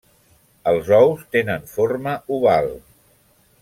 [0.71, 2.75] Els ous tenen forma oval.